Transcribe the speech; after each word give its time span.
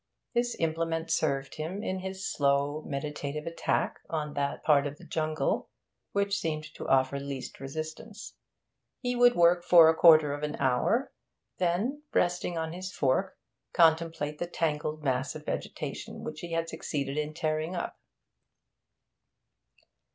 This 0.33 0.55
implement 0.57 1.11
served 1.11 1.57
him 1.57 1.83
in 1.83 1.99
his 1.99 2.25
slow, 2.33 2.81
meditative 2.87 3.45
attack 3.45 3.99
on 4.09 4.33
that 4.33 4.63
part 4.63 4.87
of 4.87 4.97
the 4.97 5.05
jungle 5.05 5.69
which 6.11 6.39
seemed 6.39 6.63
to 6.73 6.87
offer 6.87 7.19
least 7.19 7.59
resistance. 7.59 8.33
He 8.99 9.15
would 9.15 9.35
work 9.35 9.63
for 9.63 9.89
a 9.89 9.95
quarter 9.95 10.33
of 10.33 10.41
an 10.41 10.55
hour, 10.55 11.11
then, 11.59 12.01
resting 12.15 12.57
on 12.57 12.73
his 12.73 12.91
fork, 12.91 13.37
contemplate 13.73 14.39
the 14.39 14.47
tangled 14.47 15.03
mass 15.03 15.35
of 15.35 15.45
vegetation 15.45 16.23
which 16.23 16.39
he 16.39 16.51
had 16.53 16.67
succeeded 16.67 17.15
in 17.15 17.35
tearing 17.35 17.75
up. 17.75 17.99